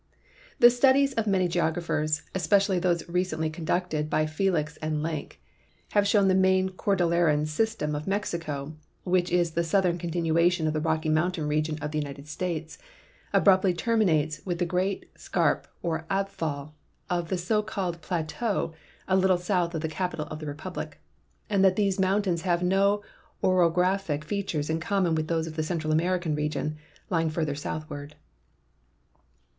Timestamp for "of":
1.13-1.27, 7.93-8.07, 10.65-10.73, 11.83-11.91, 17.07-17.29, 19.75-19.81, 20.31-20.39, 25.45-25.55